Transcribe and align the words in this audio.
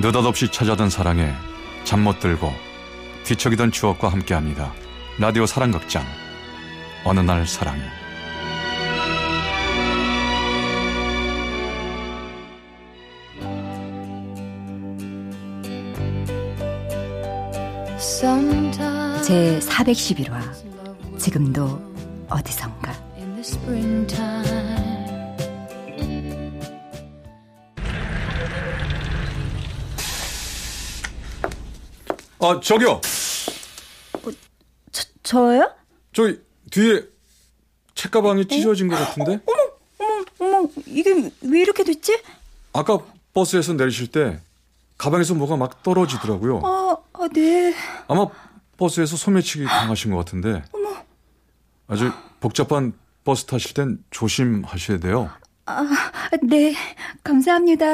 느닷없이 0.00 0.50
찾아든 0.50 0.88
사랑에 0.88 1.30
잠 1.84 2.00
못 2.00 2.20
들고 2.20 2.50
뒤척이던 3.24 3.70
추억과 3.70 4.08
함께합니다. 4.08 4.72
라디오 5.18 5.44
사랑극장. 5.44 6.02
어느 7.04 7.20
날 7.20 7.46
사랑이 7.46 7.80
제 19.22 19.58
411화 19.60 21.18
지금도 21.18 21.80
어디선가 22.28 22.92
아 32.40 32.58
저기요 32.60 33.00
저, 34.92 35.02
저요? 35.22 35.70
저기 36.12 36.40
뒤에 36.70 37.02
책가방이 37.94 38.46
찢어진 38.48 38.88
것 38.88 38.96
같은데 38.96 39.40
어머 39.46 40.24
어머 40.38 40.58
어머 40.58 40.68
이게 40.86 41.30
왜 41.42 41.60
이렇게 41.60 41.84
됐지? 41.84 42.22
아까 42.72 42.98
버스에서 43.34 43.74
내리실 43.74 44.08
때 44.08 44.40
가방에서 44.96 45.34
뭐가 45.34 45.56
막 45.56 45.82
떨어지더라고요 45.82 46.60
아, 46.64 46.96
아 47.12 47.28
네. 47.32 47.74
아마 48.08 48.26
버스에서 48.78 49.16
소매치기 49.16 49.64
당하신 49.66 50.10
것 50.10 50.16
같은데 50.18 50.62
어머. 50.72 50.96
아주 51.88 52.10
복잡한 52.40 52.94
버스 53.24 53.44
타실 53.44 53.74
땐 53.74 53.98
조심하셔야 54.10 54.98
돼요 54.98 55.30
아, 55.66 55.86
네. 56.42 56.74
감사합니다. 57.22 57.86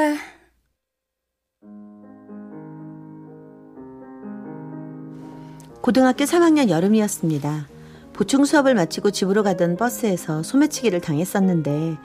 고등학교 5.87 6.25
3학년 6.25 6.67
여름이었습니다. 6.67 7.65
보충 8.11 8.43
수업을 8.43 8.75
마치고 8.75 9.11
집으로 9.11 9.41
가던 9.41 9.77
버스에서 9.77 10.43
소매치기를 10.43 10.99
당했었는데 10.99 11.95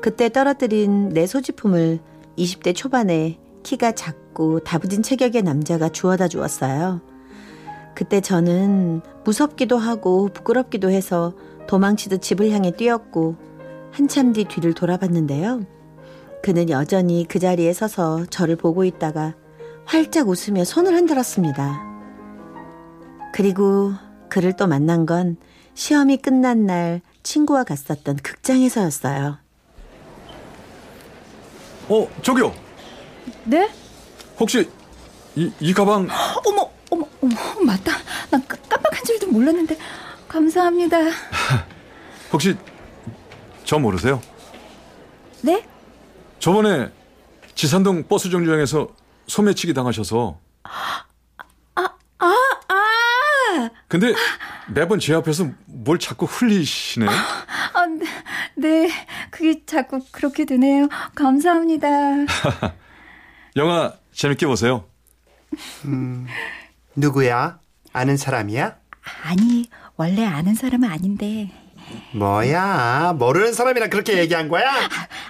그때 0.00 0.28
떨어뜨린 0.28 1.08
내 1.08 1.26
소지품을 1.26 1.98
20대 2.38 2.72
초반에 2.72 3.40
키가 3.64 3.96
작고 3.96 4.60
다부진 4.60 5.02
체격의 5.02 5.42
남자가 5.42 5.88
주워다 5.88 6.28
주었어요. 6.28 7.00
그때 7.96 8.20
저는 8.20 9.00
무섭기도 9.24 9.76
하고 9.76 10.28
부끄럽기도 10.32 10.88
해서 10.92 11.34
도망치듯 11.66 12.22
집을 12.22 12.52
향해 12.52 12.70
뛰었고 12.70 13.34
한참 13.90 14.34
뒤 14.34 14.44
뒤를 14.44 14.72
돌아봤는데요. 14.72 15.62
그는 16.44 16.70
여전히 16.70 17.26
그 17.28 17.40
자리에 17.40 17.72
서서 17.72 18.26
저를 18.26 18.54
보고 18.54 18.84
있다가 18.84 19.34
활짝 19.84 20.28
웃으며 20.28 20.62
손을 20.62 20.94
흔들었습니다. 20.94 21.85
그리고 23.36 23.92
그를 24.30 24.54
또 24.56 24.66
만난 24.66 25.04
건 25.04 25.36
시험이 25.74 26.16
끝난 26.16 26.64
날 26.64 27.02
친구와 27.22 27.64
갔었던 27.64 28.16
극장에서였어요. 28.16 29.36
어 31.90 32.08
저기요 32.22 32.54
네? 33.44 33.70
혹시 34.40 34.70
이, 35.34 35.52
이 35.60 35.74
가방 35.74 36.08
어머, 36.46 36.70
어머, 36.90 37.06
어머, 37.20 37.34
맞다. 37.66 37.92
난 38.30 38.42
깜- 38.48 38.58
깜빡한 38.70 39.04
줄도 39.04 39.26
몰랐는데. 39.26 39.76
감사합니다. 40.28 40.96
혹시 42.32 42.56
저 43.66 43.78
모르세요? 43.78 44.18
네? 45.42 45.62
저번에 46.38 46.90
지산동 47.54 48.04
버스 48.08 48.30
정류장에서 48.30 48.88
소매치기 49.26 49.74
당하셔서! 49.74 50.38
근데 53.98 54.14
매번 54.68 55.00
제 55.00 55.14
앞에서 55.14 55.48
뭘 55.64 55.98
자꾸 55.98 56.26
흘리시네 56.26 57.06
아, 57.08 57.86
네, 57.86 58.04
네. 58.56 58.90
그게 59.30 59.64
자꾸 59.64 60.00
그렇게 60.12 60.44
되네요. 60.44 60.88
감사합니다. 61.14 61.88
영화 63.56 63.94
재밌게 64.12 64.46
보세요 64.46 64.84
누구야? 66.94 67.58
아는 67.94 68.18
사람이야? 68.18 68.76
아니, 69.24 69.64
원래 69.96 70.26
아는 70.26 70.54
사람은 70.54 70.90
아닌데. 70.90 71.50
뭐야? 72.12 73.14
모르는 73.18 73.54
사람이랑 73.54 73.88
그렇게 73.88 74.18
얘기한 74.18 74.48
거야? 74.48 74.74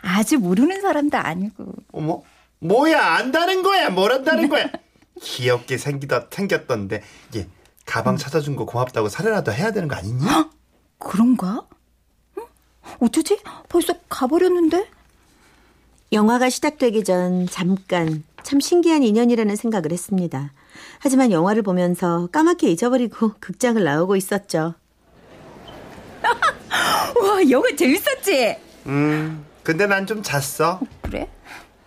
아주 0.02 0.38
모르는 0.38 0.80
사람도 0.80 1.16
아니고. 1.16 1.72
어머, 1.92 2.22
뭐야? 2.58 3.00
안다는 3.14 3.62
거야? 3.62 3.90
모른다는 3.90 4.48
거야? 4.48 4.66
귀엽게 5.22 5.78
생기다 5.78 6.26
생겼던데 6.30 7.02
이게 7.30 7.46
가방 7.86 8.16
찾아준 8.16 8.56
거 8.56 8.66
고맙다고 8.66 9.08
사례라도 9.08 9.52
해야 9.52 9.70
되는 9.70 9.88
거 9.88 9.94
아니니? 9.96 10.18
그런가? 10.98 11.66
응? 12.36 12.44
어쩌지? 13.00 13.38
벌써 13.68 13.94
가버렸는데? 14.08 14.88
영화가 16.12 16.50
시작되기 16.50 17.04
전 17.04 17.46
잠깐 17.46 18.22
참 18.42 18.60
신기한 18.60 19.02
인연이라는 19.02 19.56
생각을 19.56 19.92
했습니다. 19.92 20.52
하지만 20.98 21.32
영화를 21.32 21.62
보면서 21.62 22.28
까맣게 22.32 22.68
잊어버리고 22.70 23.32
극장을 23.40 23.82
나오고 23.82 24.16
있었죠. 24.16 24.74
와, 26.22 27.50
영화 27.50 27.68
재밌었지? 27.76 28.56
음, 28.86 29.44
근데 29.62 29.86
난 29.86 30.06
좀 30.06 30.22
잤어. 30.22 30.80
그래? 31.02 31.28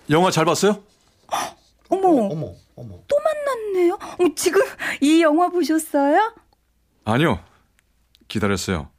영화 0.10 0.31
잘 0.31 0.44
봤어요? 0.46 0.81
어머, 1.89 2.07
어머, 2.07 2.53
어머. 2.75 2.95
또 3.07 3.17
만났네요. 3.23 3.97
어머, 4.19 4.29
지금 4.35 4.61
이 5.01 5.22
영화 5.22 5.50
보셨어요? 5.50 6.33
아니요 7.05 7.39
기다렸어요 8.27 8.89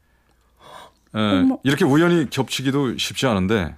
에. 1.15 1.19
이렇게 1.63 1.85
우연히 1.85 2.29
겹치기도 2.29 2.97
쉽지 2.97 3.25
않은데 3.27 3.75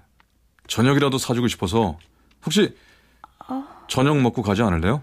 저녁이라도 0.68 1.18
사주고 1.20 1.48
싶어서 1.48 1.98
혹시 2.46 2.76
저녁 3.88 4.18
먹고 4.20 4.42
가지 4.42 4.64
않을래요? 4.64 5.02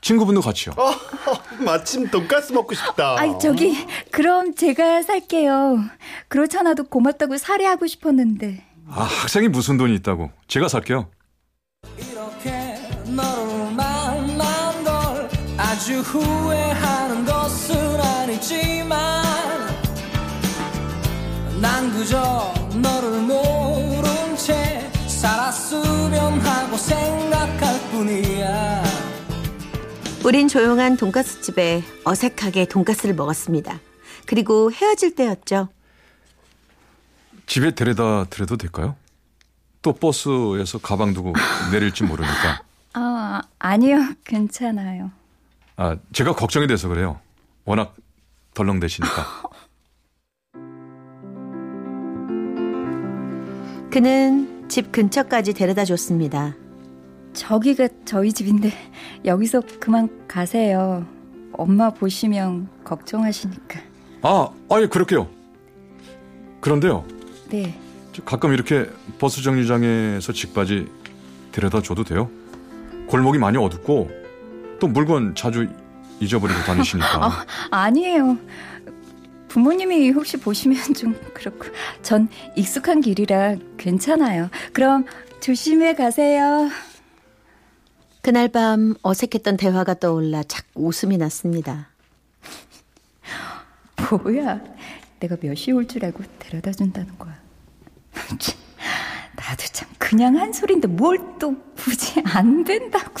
친구분도 0.00 0.40
같이요 0.40 0.72
어, 0.78 0.92
마침 1.62 2.08
돈가스 2.10 2.52
먹고 2.54 2.74
싶다. 2.74 3.16
아이, 3.18 3.38
저기, 3.38 3.76
그럼 4.10 4.54
제가 4.54 5.02
살게요. 5.02 5.78
그렇잖아도 6.28 6.84
고맙다고 6.84 7.36
살해하고 7.36 7.86
싶었는데. 7.86 8.64
아 8.88 9.02
학생이 9.02 9.48
무슨 9.48 9.76
돈이 9.76 9.94
있다고 9.96 10.30
제가 10.48 10.68
살게요 10.68 11.10
아주 15.80 16.00
후회하는 16.00 17.24
것은 17.24 17.74
아니지만 17.98 19.24
난 21.58 21.90
그저 21.94 22.52
너를 22.82 23.22
모른 23.22 24.36
채 24.36 24.92
살았으면 25.08 26.38
하고 26.40 26.76
생각할 26.76 27.80
뿐이야 27.92 28.84
우린 30.22 30.48
조용한 30.48 30.98
돈가스 30.98 31.40
집에 31.40 31.82
어색하게 32.04 32.66
돈가스를 32.66 33.14
먹었습니다. 33.14 33.80
그리고 34.26 34.70
헤어질 34.70 35.14
때였죠. 35.14 35.68
집에 37.46 37.70
데려다 37.74 38.24
드려도 38.24 38.58
될까요? 38.58 38.96
또 39.80 39.94
버스에서 39.94 40.76
가방 40.76 41.14
두고 41.14 41.32
내릴지 41.72 42.04
모르니까 42.04 42.64
아, 42.92 43.40
아니요. 43.58 44.14
괜찮아요. 44.26 45.18
아 45.80 45.96
제가 46.12 46.34
걱정이 46.34 46.66
돼서 46.66 46.88
그래요 46.88 47.18
워낙 47.64 47.96
덜렁대시니까 48.52 49.26
그는 53.90 54.68
집 54.68 54.92
근처까지 54.92 55.54
데려다 55.54 55.84
줬습니다. 55.84 56.54
저기가 57.32 57.88
저희 58.04 58.32
집인데, 58.32 58.70
여기서 59.24 59.62
그만 59.80 60.28
가세요. 60.28 61.04
엄마 61.52 61.90
보시면 61.90 62.68
걱정하시니까. 62.84 63.80
아, 64.22 64.48
아예 64.70 64.86
그럴게요. 64.86 65.28
그런데요, 66.60 67.04
네. 67.48 67.76
저 68.12 68.22
가끔 68.22 68.52
이렇게 68.52 68.88
버스 69.18 69.42
정류장에서 69.42 70.32
직바지 70.32 70.86
데려다 71.50 71.82
줘도 71.82 72.04
돼요? 72.04 72.30
골목이 73.08 73.38
많이 73.38 73.58
어둡고 73.58 74.20
또 74.80 74.88
물건 74.88 75.34
자주 75.34 75.68
잊어버리고 76.20 76.60
다니시니까. 76.60 77.24
아, 77.24 77.46
아니에요. 77.70 78.38
부모님이 79.48 80.10
혹시 80.10 80.36
보시면 80.36 80.94
좀 80.94 81.14
그렇고 81.34 81.64
전 82.02 82.28
익숙한 82.56 83.00
길이라 83.00 83.56
괜찮아요. 83.78 84.48
그럼 84.72 85.04
조심해 85.40 85.94
가세요. 85.94 86.70
그날 88.22 88.48
밤 88.48 88.94
어색했던 89.02 89.56
대화가 89.56 89.94
떠올라 89.94 90.42
자꾸 90.44 90.86
웃음이 90.86 91.16
났습니다. 91.16 91.88
뭐야? 94.22 94.60
내가 95.20 95.36
몇 95.40 95.54
시에 95.54 95.72
올줄 95.74 96.04
알고 96.04 96.22
데려다 96.38 96.70
준다는 96.72 97.18
거야. 97.18 97.36
참, 98.38 98.56
나도 99.36 99.64
참 99.72 99.88
그냥 99.98 100.36
한 100.38 100.52
소린데 100.52 100.88
뭘 100.88 101.18
또 101.40 101.56
굳이 101.74 102.20
안 102.26 102.64
된다고. 102.64 103.14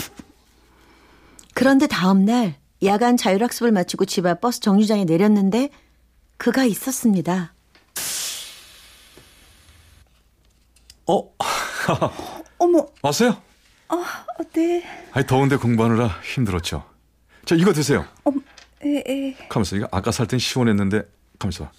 그런데 1.54 1.86
다음 1.86 2.26
날 2.26 2.56
야간 2.82 3.16
자율학습을 3.16 3.72
마치고 3.72 4.06
집 4.06 4.26
앞 4.26 4.40
버스 4.40 4.60
정류장에 4.60 5.04
내렸는데 5.04 5.70
그가 6.36 6.64
있었습니다. 6.64 7.52
어? 11.06 11.30
어머, 12.58 12.86
왔어요? 13.02 13.36
어, 13.88 14.02
네. 14.52 14.84
아니 15.12 15.26
더운데 15.26 15.56
공부하느라 15.56 16.06
힘들었죠. 16.22 16.84
자 17.44 17.54
이거 17.56 17.72
드세요. 17.72 18.06
에, 18.82 19.02
에. 19.06 19.34
가면서 19.48 19.76
이거 19.76 19.88
아까 19.90 20.10
살 20.12 20.26
땐 20.26 20.38
시원했는데 20.38 21.02
가면서 21.38 21.70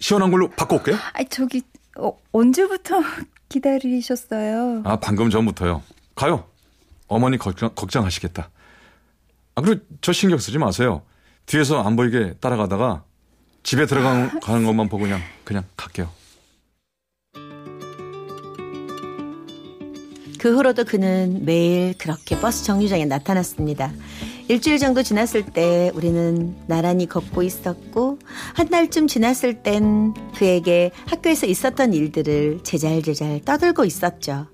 시원한 0.00 0.30
걸로 0.30 0.48
바꿔올게요. 0.50 0.96
아, 0.96 1.22
저기 1.30 1.62
어, 1.98 2.16
언제부터 2.32 3.00
기다리셨어요? 3.48 4.82
아 4.84 4.96
방금 4.98 5.28
전부터요. 5.30 5.82
가요. 6.14 6.48
어머니 7.06 7.36
걱정, 7.36 7.72
걱정하시겠다. 7.74 8.48
아 9.54 9.60
그리고 9.62 9.82
저 10.00 10.12
신경 10.12 10.38
쓰지 10.38 10.58
마세요. 10.58 11.02
뒤에서 11.46 11.82
안 11.82 11.96
보이게 11.96 12.34
따라가다가 12.40 13.04
집에 13.62 13.86
들어가는 13.86 14.38
가는 14.40 14.64
것만 14.64 14.88
보고 14.88 15.04
그냥 15.04 15.20
그냥 15.44 15.64
갈게요. 15.76 16.10
그 20.38 20.56
후로도 20.56 20.84
그는 20.84 21.44
매일 21.44 21.96
그렇게 21.98 22.36
버스 22.40 22.64
정류장에 22.64 23.04
나타났습니다. 23.04 23.92
일주일 24.48 24.78
정도 24.78 25.02
지났을 25.02 25.46
때 25.46 25.92
우리는 25.94 26.56
나란히 26.66 27.06
걷고 27.06 27.44
있었고 27.44 28.18
한 28.54 28.68
달쯤 28.68 29.06
지났을 29.06 29.62
땐 29.62 30.12
그에게 30.36 30.90
학교에서 31.06 31.46
있었던 31.46 31.94
일들을 31.94 32.60
제잘제잘 32.64 33.42
떠들고 33.44 33.84
있었죠. 33.84 34.48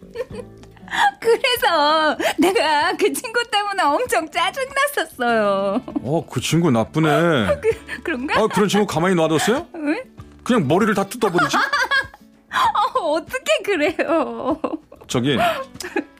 그래서 1.21 2.17
내가 2.39 2.93
그 2.97 3.13
친구 3.13 3.43
때문에 3.51 3.83
엄청 3.83 4.29
짜증났었어요. 4.31 5.83
어 6.03 6.23
그 6.31 6.41
친구 6.41 6.71
나쁘네. 6.71 7.61
그런가? 8.03 8.41
아 8.41 8.47
그런 8.49 8.69
친구 8.69 8.87
가만히 8.87 9.15
놔뒀어요? 9.15 9.67
응? 9.75 10.03
그냥 10.45 10.67
머리를 10.67 10.95
다 10.95 11.05
뜯어버리지. 11.05 11.57
어, 12.97 13.01
어떻게 13.13 13.63
그래요? 13.65 14.59
저기 15.07 15.37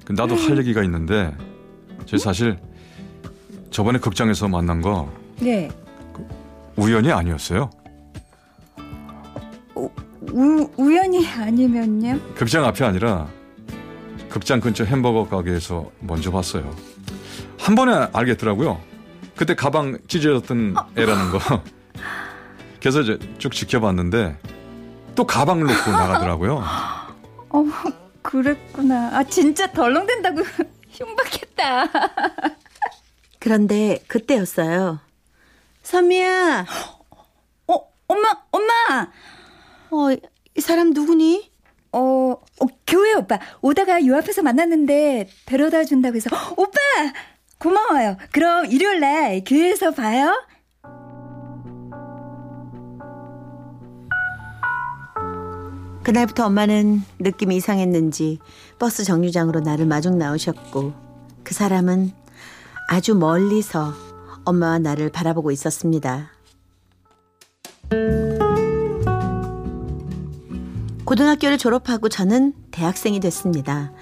그 0.05 0.13
나도 0.13 0.37
할 0.37 0.59
얘기가 0.59 0.83
있는데 0.85 1.35
제 2.07 2.17
사실 2.19 2.59
저번에 3.71 3.99
극장에서 3.99 4.49
만난 4.49 4.81
거 4.83 5.11
네. 5.41 5.69
우연이 6.77 7.11
아니었어요. 7.13 7.71
우, 9.75 10.71
우연이 10.77 11.27
아니면요? 11.27 12.19
극장 12.35 12.65
앞이 12.65 12.85
아니라 12.85 13.27
극장 14.29 14.61
근처 14.61 14.85
햄버거 14.85 15.27
가게에서 15.29 15.91
먼저 16.01 16.31
봤어요. 16.31 16.75
한 17.59 17.75
번에 17.75 18.09
알겠더라고요. 18.13 18.81
그때 19.37 19.55
가방 19.55 19.99
찢어졌던 20.09 20.75
애라는 20.97 21.31
거. 21.31 21.39
그래서 22.81 23.01
이제 23.01 23.19
쭉 23.39 23.53
지켜봤는데 23.53 24.39
또 25.15 25.27
가방을 25.27 25.67
놓고 25.67 25.91
나가더라고요. 25.91 26.63
어, 27.51 27.65
그랬구나. 28.23 29.17
아, 29.17 29.25
진짜 29.25 29.71
덜렁댄다고 29.73 30.43
흉박했다. 30.91 31.87
그런데 33.39 34.03
그때였어요. 34.07 35.01
선미야, 35.83 36.67
어, 37.69 37.75
엄마, 38.07 38.29
엄마! 38.51 39.09
어, 39.91 40.13
이 40.57 40.61
사람 40.61 40.91
누구니? 40.91 41.51
어, 41.93 42.01
어, 42.01 42.67
교회 42.87 43.15
오빠. 43.15 43.39
오다가 43.61 44.05
요 44.07 44.17
앞에서 44.17 44.43
만났는데 44.43 45.29
데려다 45.47 45.85
준다고 45.85 46.17
해서, 46.17 46.31
오빠! 46.57 46.79
고마워요. 47.59 48.17
그럼 48.33 48.67
일요일 48.67 49.01
날 49.01 49.43
교회에서 49.45 49.91
봐요. 49.91 50.33
그날부터 56.05 56.47
엄마는 56.47 57.03
느낌이 57.19 57.57
이상했는지 57.57 58.39
버스 58.79 59.05
정류장으로 59.05 59.61
나를 59.61 59.85
마중 59.85 60.17
나오셨고 60.17 60.95
그 61.45 61.53
사람은 61.53 62.13
아주 62.89 63.15
멀리서 63.15 63.93
엄마와 64.45 64.79
나를 64.79 65.11
바라보고 65.11 65.51
있었습니다. 65.51 66.31
고등학교를 71.09 71.57
졸업하고 71.57 72.11
저는 72.11 72.53
대학생이 72.71 73.19
됐습니다. 73.21 73.93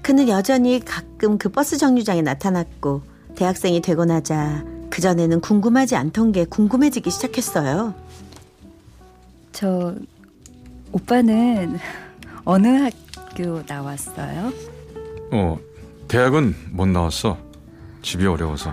그는 0.00 0.28
여전히 0.28 0.78
가끔 0.78 1.36
그 1.36 1.48
버스 1.48 1.76
정류장에 1.76 2.22
나타났고 2.22 3.02
대학생이 3.34 3.82
되고 3.82 4.04
나자 4.04 4.64
그전에는 4.88 5.40
궁금하지 5.40 5.96
않던 5.96 6.30
게 6.30 6.44
궁금해지기 6.44 7.10
시작했어요. 7.10 7.94
저, 9.50 9.96
오빠는 10.92 11.80
어느 12.44 12.68
학교 12.68 13.64
나왔어요? 13.66 14.52
어, 15.32 15.58
대학은 16.06 16.54
못 16.70 16.86
나왔어. 16.86 17.38
집이 18.02 18.24
어려워서. 18.24 18.70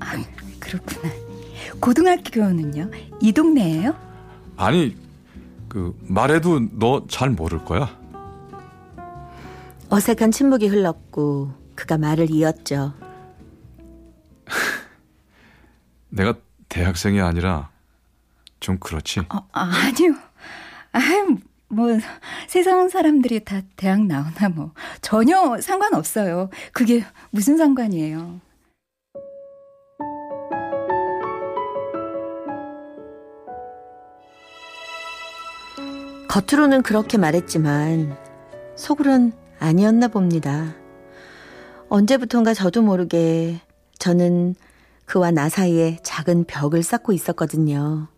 아, 0.00 0.16
그렇구나. 0.58 1.14
고등학교는요? 1.78 2.90
이 3.20 3.30
동네예요? 3.30 3.94
아니, 4.56 4.96
그 5.72 5.98
말해도 6.02 6.68
너 6.78 7.06
잘 7.08 7.30
모를 7.30 7.64
거야. 7.64 7.88
어색한 9.88 10.30
침묵이 10.30 10.66
흘렀고 10.68 11.50
그가 11.74 11.96
말을 11.96 12.30
이었죠. 12.30 12.92
내가 16.10 16.34
대학생이 16.68 17.22
아니라 17.22 17.70
좀 18.60 18.76
그렇지. 18.78 19.20
어, 19.20 19.48
아니요. 19.52 20.12
아, 20.92 21.00
뭐 21.68 21.88
세상 22.48 22.90
사람들이 22.90 23.42
다 23.42 23.62
대학 23.76 24.04
나오나 24.04 24.50
뭐 24.54 24.72
전혀 25.00 25.58
상관없어요. 25.58 26.50
그게 26.72 27.02
무슨 27.30 27.56
상관이에요? 27.56 28.42
겉으로는 36.32 36.80
그렇게 36.80 37.18
말했지만 37.18 38.16
속으론 38.74 39.34
아니었나 39.58 40.08
봅니다. 40.08 40.74
언제부턴가 41.90 42.54
저도 42.54 42.80
모르게 42.80 43.60
저는 43.98 44.54
그와 45.04 45.30
나 45.30 45.50
사이에 45.50 45.98
작은 46.02 46.44
벽을 46.44 46.82
쌓고 46.82 47.12
있었거든요. 47.12 48.08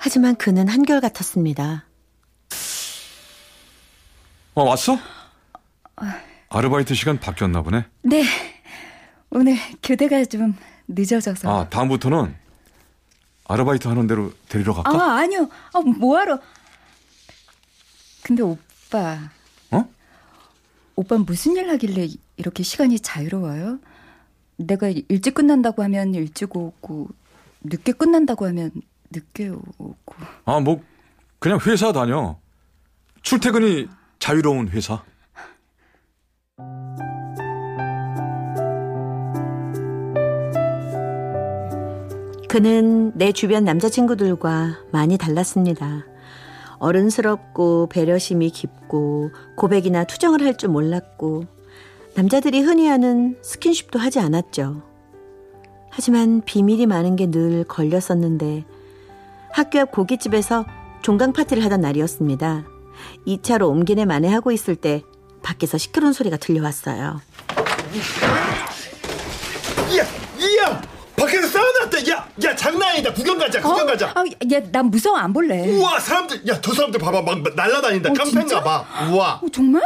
하지만 0.00 0.34
그는 0.34 0.66
한결같았습니다. 0.66 1.84
어, 4.54 4.64
왔어? 4.64 4.98
아르바이트 6.48 6.92
시간 6.94 7.20
바뀌었나 7.20 7.62
보네. 7.62 7.84
네. 8.02 8.24
오늘 9.30 9.54
교대가 9.80 10.24
좀 10.24 10.56
늦어져서. 10.88 11.48
아, 11.48 11.68
다음부터는 11.68 12.34
아르바이트 13.46 13.86
하는 13.86 14.08
대로 14.08 14.32
데리러 14.48 14.74
갈까? 14.74 14.90
아, 14.90 15.18
아니요. 15.18 15.48
아, 15.72 15.80
뭐하러. 15.80 16.40
근데 18.22 18.42
오빠. 18.42 19.18
어? 19.70 19.88
오빠 20.96 21.18
무슨 21.18 21.56
일 21.56 21.68
하길래 21.70 22.08
이렇게 22.36 22.62
시간이 22.62 23.00
자유로워요? 23.00 23.80
내가 24.56 24.88
일찍 24.88 25.34
끝난다고 25.34 25.82
하면 25.82 26.14
일찍 26.14 26.56
오고, 26.56 27.08
늦게 27.62 27.92
끝난다고 27.92 28.46
하면 28.46 28.70
늦게 29.10 29.48
오고. 29.48 30.14
아, 30.44 30.60
뭐 30.60 30.82
그냥 31.38 31.58
회사 31.66 31.92
다녀. 31.92 32.38
출퇴근이 33.22 33.88
자유로운 34.18 34.68
회사. 34.68 35.02
그는 42.48 43.16
내 43.16 43.32
주변 43.32 43.64
남자친구들과 43.64 44.84
많이 44.92 45.16
달랐습니다. 45.16 46.04
어른스럽고 46.82 47.86
배려심이 47.88 48.50
깊고 48.50 49.30
고백이나 49.56 50.04
투정을 50.04 50.42
할 50.42 50.56
줄 50.56 50.68
몰랐고 50.68 51.44
남자들이 52.14 52.60
흔히 52.60 52.86
하는 52.88 53.38
스킨십도 53.42 53.98
하지 53.98 54.18
않았죠. 54.20 54.82
하지만 55.90 56.42
비밀이 56.44 56.86
많은 56.86 57.16
게 57.16 57.30
늘 57.30 57.64
걸렸었는데 57.64 58.64
학교 59.52 59.80
앞 59.80 59.92
고깃집에서 59.92 60.64
종강 61.02 61.32
파티를 61.32 61.64
하던 61.64 61.80
날이었습니다. 61.80 62.64
2차로 63.26 63.68
옮기네 63.68 64.04
만회하고 64.04 64.52
있을 64.52 64.76
때 64.76 65.02
밖에서 65.42 65.78
시끄러운 65.78 66.12
소리가 66.12 66.36
들려왔어요. 66.36 67.20
야, 69.96 70.02
야, 70.64 70.82
밖에서 71.16 71.58
왔다. 71.82 71.98
야, 72.10 72.28
야, 72.44 72.56
장난 72.56 72.90
아니다. 72.90 73.12
구경 73.12 73.38
가자, 73.38 73.60
구경 73.60 73.86
가자. 73.86 74.12
아, 74.14 74.24
야, 74.52 74.60
난 74.70 74.86
무서워 74.86 75.16
안 75.16 75.32
볼래. 75.32 75.68
우와, 75.76 76.00
사람들, 76.00 76.46
야, 76.48 76.60
저 76.60 76.72
사람들 76.72 76.98
봐봐, 77.00 77.22
막 77.22 77.42
날라다닌다. 77.54 78.10
어, 78.10 78.12
깡패인가 78.12 78.40
진짜? 78.40 78.62
봐. 78.62 78.84
우와. 79.10 79.40
어, 79.42 79.46
정말? 79.52 79.82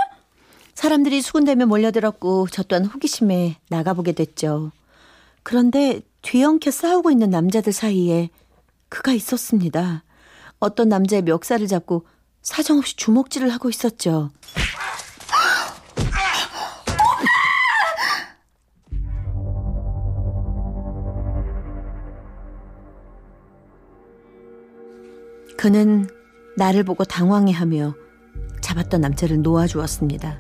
사람들이 0.75 1.23
수군대며 1.23 1.67
몰려들었고 1.67 2.49
저 2.51 2.63
또한 2.63 2.85
호기심에 2.85 3.57
나가보게 3.69 4.13
됐죠. 4.13 4.73
그런데 5.43 6.01
뒤엉켜 6.23 6.71
싸우고 6.71 7.11
있는 7.11 7.31
남자들 7.31 7.73
사이에 7.73 8.29
그가 8.89 9.13
있었습니다. 9.13 10.03
어떤 10.59 10.89
남자의 10.89 11.23
멱살을 11.23 11.67
잡고 11.67 12.07
사정없이 12.43 12.97
주먹질을 12.97 13.49
하고 13.51 13.71
있었죠. 13.71 14.31
그는 25.57 26.09
나를 26.57 26.85
보고 26.85 27.05
당황해하며 27.05 27.95
잡았던 28.61 29.01
남자를 29.01 29.43
놓아주었습니다. 29.43 30.39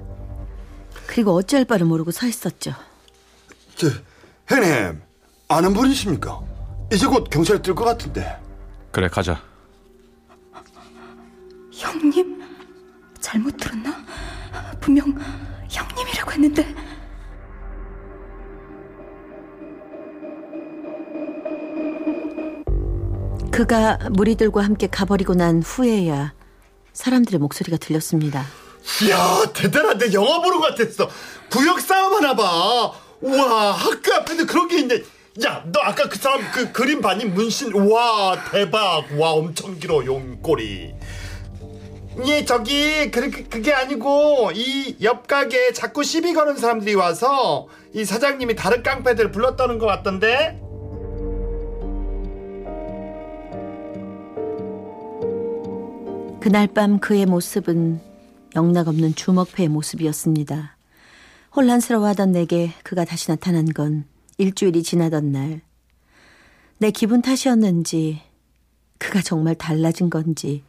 그리고 1.06 1.32
어찌할 1.34 1.64
바를 1.64 1.86
모르고 1.86 2.10
서 2.10 2.26
있었죠. 2.26 2.72
저, 3.74 3.88
형님, 4.46 5.00
아는 5.48 5.74
분이십니까? 5.74 6.40
이제 6.92 7.06
곧 7.06 7.28
경찰에 7.30 7.60
뜰것 7.62 7.84
같은데. 7.84 8.36
그래 8.90 9.08
가자. 9.08 9.40
형님? 11.72 12.42
잘못 13.20 13.56
들었나? 13.56 13.94
분명 14.80 15.14
형님이라고 15.68 16.32
했는데. 16.32 16.85
그가 23.56 23.98
무리들과 24.10 24.62
함께 24.62 24.86
가버리고 24.86 25.34
난 25.34 25.62
후에야 25.62 26.34
사람들의 26.92 27.38
목소리가 27.40 27.76
들렸습니다. 27.78 28.44
이야, 29.02 29.42
대단한데 29.52 30.12
영화 30.12 30.40
보는 30.40 30.60
것 30.60 30.76
같았어. 30.76 31.08
구역 31.50 31.80
싸움 31.80 32.14
하나 32.14 32.34
봐. 32.34 32.92
우와, 33.20 33.72
학교 33.72 34.14
앞에도 34.14 34.46
그런 34.46 34.68
게 34.68 34.78
있네. 34.80 35.02
야, 35.44 35.62
너 35.72 35.80
아까 35.80 36.08
그 36.08 36.18
사람 36.18 36.40
그 36.52 36.70
그림 36.72 37.00
봤니? 37.00 37.24
문신. 37.26 37.72
와, 37.90 38.38
대박. 38.50 39.04
와, 39.18 39.32
엄청 39.32 39.78
길어, 39.78 40.04
용꼬리. 40.04 40.94
예, 42.26 42.44
저기, 42.46 43.10
그, 43.10 43.30
그, 43.30 43.48
그게 43.48 43.72
아니고, 43.72 44.52
이 44.54 44.96
옆 45.02 45.26
가게에 45.26 45.72
자꾸 45.72 46.02
시비 46.02 46.32
거는 46.32 46.56
사람들이 46.56 46.94
와서, 46.94 47.66
이 47.92 48.04
사장님이 48.04 48.54
다른 48.56 48.82
깡패들 48.82 49.30
불렀다는 49.32 49.78
것 49.78 49.86
같던데? 49.86 50.58
그날 56.46 56.68
밤 56.68 57.00
그의 57.00 57.26
모습은 57.26 58.00
영락없는 58.54 59.16
주먹패의 59.16 59.68
모습이었습니다. 59.68 60.76
혼란스러워하던 61.56 62.30
내게 62.30 62.72
그가 62.84 63.04
다시 63.04 63.26
나타난 63.26 63.64
건 63.64 64.04
일주일이 64.38 64.84
지나던 64.84 65.32
날. 65.32 65.60
내 66.78 66.92
기분 66.92 67.20
탓이었는지, 67.20 68.22
그가 68.98 69.22
정말 69.22 69.56
달라진 69.56 70.08
건지, 70.08 70.62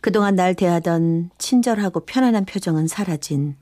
그동안 0.00 0.34
날 0.34 0.56
대하던 0.56 1.30
친절하고 1.38 2.00
편안한 2.00 2.44
표정은 2.44 2.88
사라진 2.88 3.54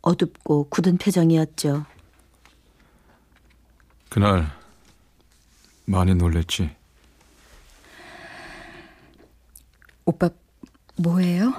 어둡고 0.00 0.70
굳은 0.70 0.96
표정이었죠. 0.96 1.84
그날 4.08 4.46
많이 5.84 6.14
놀랬지. 6.14 6.70
오빠 10.06 10.30
뭐예요? 10.98 11.52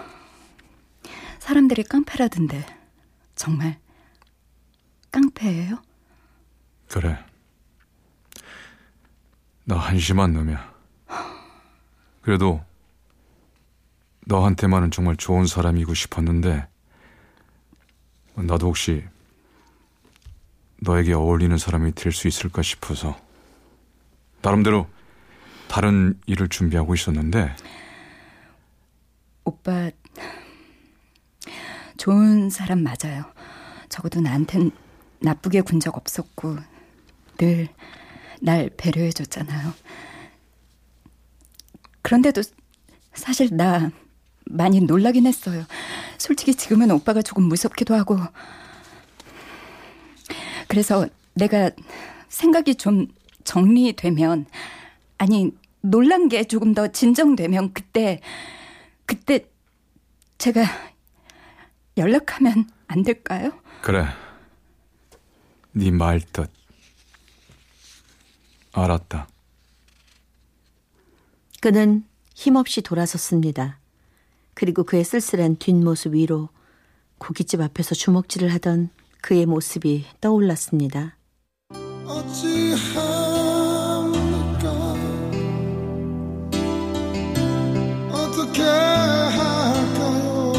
사람들이 1.39 1.83
깡패라던데 1.83 2.65
정말 3.35 3.79
깡패예요? 5.11 5.81
그래. 6.89 7.17
나 9.63 9.77
한심한 9.77 10.33
놈이야. 10.33 10.73
그래도 12.21 12.63
너한테만은 14.25 14.91
정말 14.91 15.15
좋은 15.15 15.45
사람이고 15.45 15.93
싶었는데 15.93 16.67
나도 18.35 18.67
혹시 18.67 19.03
너에게 20.81 21.13
어울리는 21.13 21.57
사람이 21.57 21.93
될 21.93 22.11
수 22.11 22.27
있을까 22.27 22.61
싶어서 22.61 23.19
나름대로 24.41 24.87
다른 25.67 26.19
일을 26.25 26.47
준비하고 26.49 26.93
있었는데 26.93 27.55
오빠 29.43 29.89
좋은 31.97 32.49
사람 32.49 32.83
맞아요. 32.83 33.25
적어도 33.89 34.21
나한텐 34.21 34.71
나쁘게 35.21 35.61
군 35.61 35.79
적 35.79 35.97
없었고 35.97 36.57
늘 37.37 37.69
날 38.41 38.69
배려해 38.77 39.11
줬잖아요. 39.11 39.73
그런데도 42.01 42.41
사실 43.13 43.49
나 43.51 43.91
많이 44.45 44.79
놀라긴 44.79 45.27
했어요. 45.27 45.65
솔직히 46.17 46.55
지금은 46.55 46.89
오빠가 46.91 47.21
조금 47.21 47.43
무섭기도 47.43 47.95
하고. 47.95 48.17
그래서 50.69 51.05
내가 51.33 51.69
생각이 52.29 52.75
좀 52.75 53.07
정리되면, 53.43 54.45
아니, 55.17 55.51
놀란 55.81 56.29
게 56.29 56.45
조금 56.45 56.73
더 56.73 56.87
진정되면 56.87 57.73
그때, 57.73 58.21
그때 59.09 59.49
제가 60.37 60.61
연락하면 61.97 62.69
안 62.85 63.01
될까요? 63.01 63.51
그래. 63.81 64.05
네 65.71 65.89
말뜻. 65.89 66.47
알았다. 68.71 69.27
그는 71.59 72.03
힘없이 72.35 72.83
돌아섰습니다. 72.83 73.79
그리고 74.53 74.83
그의 74.83 75.03
쓸쓸한 75.03 75.55
뒷모습 75.55 76.13
위로 76.13 76.49
고깃집 77.17 77.61
앞에서 77.61 77.95
주먹질을 77.95 78.53
하던 78.53 78.91
그의 79.21 79.47
모습이 79.47 80.05
떠올랐습니다. 80.21 81.17
어찌합 82.05 83.58
어떻게 88.49 88.63
할까요 88.63 90.53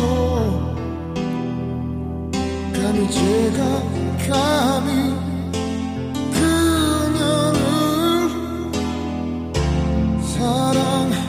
감히 2.73 3.11
제가 3.11 3.83
감히 4.29 5.13
그녀를 6.33 7.59
사랑합니다 10.23 11.21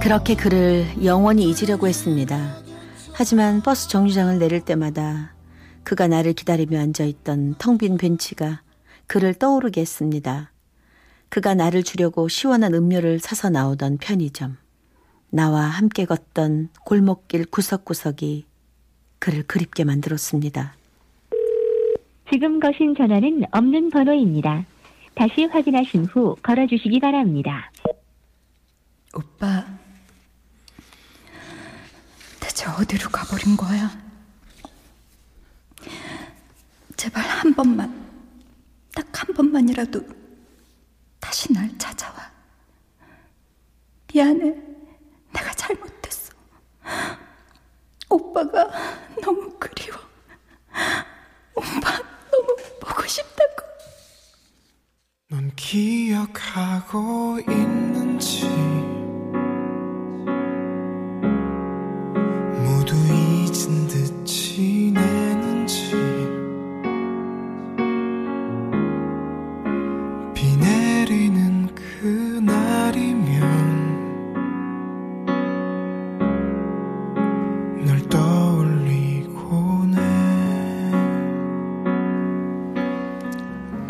그렇게 0.00 0.34
그를 0.36 0.86
영원히 1.04 1.48
잊으려고 1.48 1.86
했습니다. 1.88 2.56
하지만 3.12 3.60
버스 3.62 3.88
정류장을 3.88 4.38
내릴 4.38 4.60
때마다 4.60 5.32
그가 5.84 6.06
나를 6.08 6.32
기다리며 6.32 6.80
앉아있던 6.80 7.56
텅 7.58 7.78
빈 7.78 7.96
벤치가 7.96 8.62
그를 9.06 9.34
떠오르게 9.34 9.80
했습니다. 9.80 10.51
그가 11.32 11.54
나를 11.54 11.82
주려고 11.82 12.28
시원한 12.28 12.74
음료를 12.74 13.18
사서 13.18 13.48
나오던 13.48 13.96
편의점. 13.96 14.58
나와 15.30 15.62
함께 15.62 16.04
걷던 16.04 16.68
골목길 16.84 17.46
구석구석이 17.46 18.44
그를 19.18 19.42
그립게 19.44 19.84
만들었습니다. 19.84 20.74
지금 22.30 22.60
거신 22.60 22.94
전화는 22.94 23.44
없는 23.50 23.88
번호입니다. 23.88 24.66
다시 25.14 25.44
확인하신 25.46 26.04
후 26.04 26.36
걸어주시기 26.42 27.00
바랍니다. 27.00 27.72
오빠, 29.14 29.64
대체 32.40 32.66
어디로 32.66 33.08
가버린 33.08 33.56
거야? 33.56 33.90
제발 36.98 37.24
한 37.24 37.54
번만, 37.54 37.90
딱 38.94 39.06
한 39.14 39.34
번만이라도 39.34 40.21
다시 41.42 41.52
날 41.52 41.68
찾아와. 41.76 42.30
미안해. 44.12 44.54
내가 45.32 45.52
잘못했어. 45.54 46.32
오빠가 48.08 48.70
너무 49.20 49.50
그리워. 49.58 49.98
오빠 51.56 51.98
너무 52.30 52.56
보고 52.80 53.04
싶다고. 53.08 53.66
넌 55.30 55.50
기억하고 55.56 57.40
있는지 57.40 58.46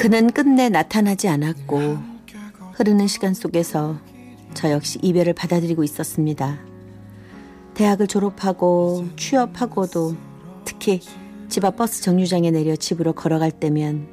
그는 0.03 0.33
끝내 0.33 0.69
나타나지 0.69 1.29
않았고 1.29 1.97
흐르는 2.73 3.07
시간 3.07 3.35
속에서 3.35 4.01
저 4.53 4.73
역시 4.73 4.99
이별을 5.01 5.33
받아들이고 5.33 5.85
있었습니다. 5.85 6.59
대학을 7.75 8.09
졸업하고 8.09 9.07
취업하고도 9.17 10.17
특히 10.65 11.01
집 11.49 11.65
앞 11.65 11.77
버스 11.77 12.03
정류장에 12.03 12.51
내려 12.51 12.75
집으로 12.75 13.13
걸어갈 13.13 13.53
때면 13.53 14.09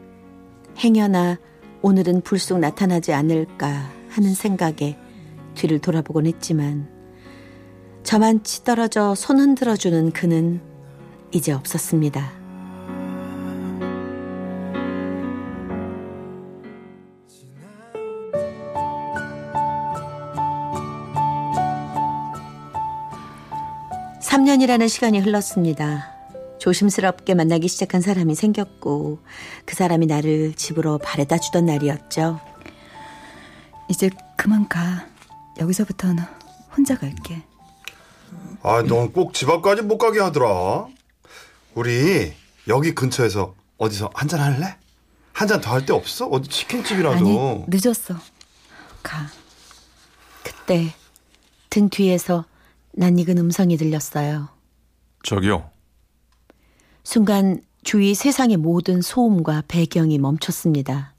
행여나 0.78 1.40
오늘은 1.82 2.22
불쑥 2.22 2.60
나타나지 2.60 3.12
않을까 3.12 3.90
하는 4.10 4.36
생각에 4.36 4.96
뒤를 5.56 5.80
돌아보곤 5.80 6.28
했지만 6.28 6.88
저만치 8.04 8.64
떨어져 8.64 9.16
손 9.16 9.40
흔들어주는 9.40 10.12
그는 10.12 10.62
이제 11.32 11.52
없었습니다. 11.52 12.39
삼년이라는 24.40 24.88
시간이 24.88 25.20
흘렀습니다. 25.20 26.14
조심스럽게 26.60 27.34
만나기 27.34 27.68
시작한 27.68 28.00
사람이 28.00 28.36
생겼고 28.36 29.20
그 29.66 29.76
사람이 29.76 30.06
나를 30.06 30.54
집으로 30.54 30.98
바래다 30.98 31.40
주던 31.40 31.66
날이었죠. 31.66 32.40
이제 33.90 34.10
그만 34.38 34.70
가. 34.70 35.06
여기서부터는 35.60 36.24
혼자 36.76 36.98
갈게. 36.98 37.44
아, 38.64 38.82
넌 38.84 39.12
꼭 39.12 39.34
집 39.34 39.50
앞까지 39.50 39.82
못 39.82 39.98
가게 39.98 40.22
하더라. 40.22 40.88
우리 41.76 42.32
여기 42.70 42.96
근처에서 42.96 43.54
어디서 43.78 44.10
한 44.14 44.30
잔 44.30 44.40
할래? 44.40 44.78
한 45.34 45.50
잔 45.50 45.60
더 45.60 45.72
할 45.74 45.86
데 45.86 45.92
없어? 45.92 46.28
어디 46.28 46.48
치킨집이라도. 46.48 47.18
아니, 47.18 47.66
늦었어. 47.68 48.14
가. 49.04 49.28
그때 50.46 50.94
등 51.70 51.90
뒤에서 51.90 52.46
낯익은 53.00 53.38
음성이 53.38 53.78
들렸어요. 53.78 54.50
저기요. 55.24 55.72
순간 57.04 57.62
주위 57.82 58.14
세상의 58.14 58.58
모든 58.58 59.02
소음과 59.02 59.64
배경이 59.70 60.18
멈췄습니다. 60.20 61.14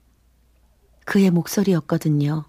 그의 1.05 1.31
목소리였거든요. 1.31 2.45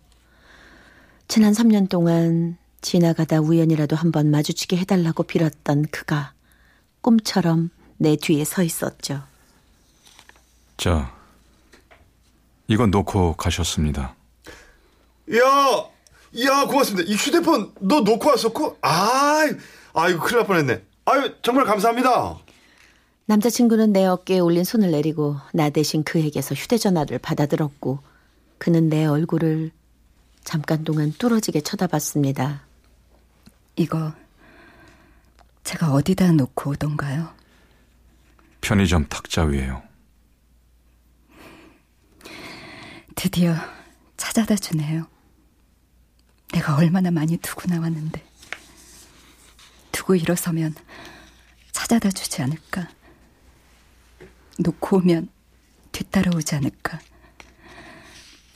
지난 1.28 1.54
3년 1.54 1.88
동안 1.88 2.58
지나가다 2.82 3.40
우연이라도 3.40 3.96
한번 3.96 4.30
마주치게 4.30 4.76
해달라고 4.76 5.22
빌었던 5.22 5.86
그가 5.90 6.34
꿈처럼 7.00 7.70
내 7.96 8.16
뒤에 8.16 8.44
서 8.44 8.62
있었죠. 8.62 9.22
자, 10.76 11.16
이건 12.68 12.90
놓고 12.90 13.36
가셨습니다. 13.36 14.14
야, 15.34 15.91
야, 16.40 16.64
고맙습니다. 16.66 17.10
이 17.10 17.14
휴대폰 17.14 17.72
너 17.80 18.00
놓고 18.00 18.28
왔었고? 18.30 18.78
아, 18.80 19.44
아이고, 19.92 20.20
큰일 20.20 20.38
날 20.38 20.46
뻔했네. 20.46 20.82
아유, 21.04 21.34
정말 21.42 21.64
감사합니다. 21.66 22.38
남자친구는 23.26 23.92
내 23.92 24.04
어깨에 24.06 24.38
올린 24.38 24.64
손을 24.64 24.90
내리고 24.90 25.36
나 25.52 25.70
대신 25.70 26.02
그에게서 26.02 26.54
휴대전화를 26.54 27.18
받아들었고 27.18 28.00
그는 28.58 28.88
내 28.88 29.06
얼굴을 29.06 29.70
잠깐 30.44 30.84
동안 30.84 31.12
뚫어지게 31.12 31.60
쳐다봤습니다. 31.60 32.62
이거 33.76 34.12
제가 35.64 35.92
어디다 35.92 36.32
놓고 36.32 36.70
오던가요? 36.70 37.30
편의점 38.60 39.06
탁자 39.08 39.44
위에요. 39.44 39.82
드디어 43.14 43.54
찾아다 44.16 44.56
주네요. 44.56 45.11
내가 46.62 46.76
얼마나 46.76 47.10
많이 47.10 47.36
두고 47.38 47.62
나왔는데. 47.66 48.24
두고 49.90 50.14
일어서면 50.14 50.76
찾아다 51.72 52.10
주지 52.10 52.40
않을까. 52.40 52.88
놓고 54.60 54.98
오면 54.98 55.28
뒤따라오지 55.90 56.54
않을까. 56.54 57.00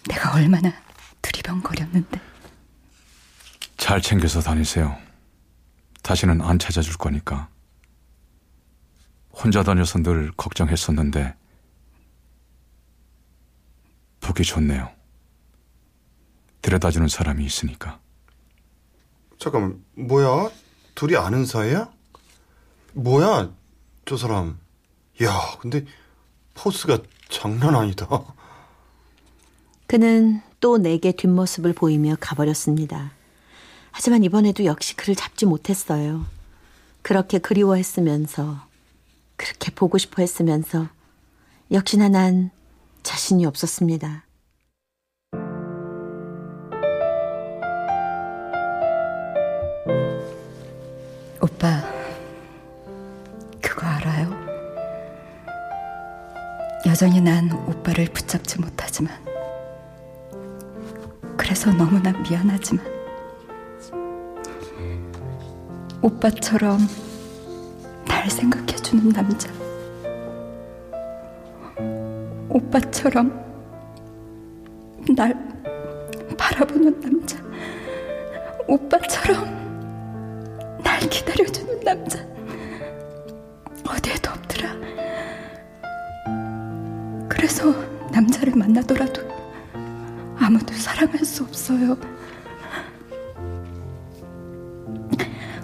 내가 0.08 0.34
얼마나 0.34 0.72
두리번거렸는데. 1.20 2.20
잘 3.76 4.00
챙겨서 4.00 4.40
다니세요. 4.40 4.96
다시는 6.02 6.40
안 6.42 6.60
찾아줄 6.60 6.98
거니까. 6.98 7.48
혼자 9.32 9.64
다녀서 9.64 9.98
늘 9.98 10.30
걱정했었는데 10.36 11.34
보기 14.20 14.44
좋네요. 14.44 14.95
데려다주는 16.66 17.06
사람이 17.06 17.44
있으니까. 17.44 18.00
잠깐만, 19.38 19.84
뭐야? 19.94 20.50
둘이 20.96 21.16
아는 21.16 21.46
사이야? 21.46 21.92
뭐야, 22.94 23.52
저 24.04 24.16
사람. 24.16 24.58
야, 25.22 25.56
근데 25.60 25.84
포스가 26.54 26.98
장난 27.28 27.76
아니다. 27.76 28.08
그는 29.86 30.42
또 30.58 30.78
내게 30.78 31.12
뒷모습을 31.12 31.72
보이며 31.72 32.16
가버렸습니다. 32.18 33.12
하지만 33.92 34.24
이번에도 34.24 34.64
역시 34.64 34.96
그를 34.96 35.14
잡지 35.14 35.46
못했어요. 35.46 36.26
그렇게 37.02 37.38
그리워했으면서, 37.38 38.66
그렇게 39.36 39.70
보고 39.72 39.98
싶어 39.98 40.20
했으면서, 40.20 40.88
역시나 41.70 42.08
난 42.08 42.50
자신이 43.04 43.46
없었습니다. 43.46 44.25
여전히 56.96 57.20
난 57.20 57.52
오빠를 57.68 58.06
붙잡지 58.06 58.58
못하지만, 58.58 59.12
그래서 61.36 61.70
너무나 61.70 62.10
미안하지만, 62.22 62.82
오빠처럼 66.00 66.78
날 68.06 68.30
생각해주는 68.30 69.10
남자, 69.10 69.52
오빠처럼 72.48 73.44
날 75.14 75.34
바라보는 76.38 76.98
남자, 76.98 77.36
오빠처럼 78.66 79.65
만나더라도 88.56 89.22
아무도 90.38 90.72
사랑할 90.74 91.24
수 91.24 91.42
없어요. 91.44 91.96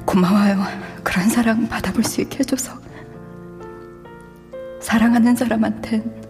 고마워요. 0.05 0.63
그런 1.03 1.29
사랑 1.29 1.69
받아볼 1.69 2.05
수 2.05 2.21
있게 2.21 2.41
해줘서. 2.41 2.73
사랑하는 4.81 5.35
사람한텐 5.37 6.23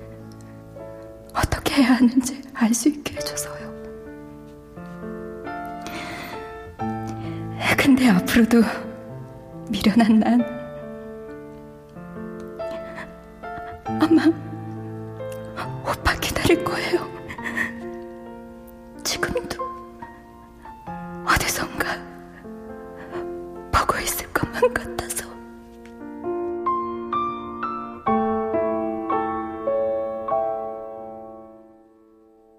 어떻게 1.35 1.83
해야 1.83 1.94
하는지 1.94 2.42
알 2.55 2.72
수 2.75 2.88
있게 2.88 3.16
해줘서요. 3.16 3.72
근데 7.77 8.09
앞으로도 8.09 8.62
미련한 9.68 10.20
난 10.20 10.62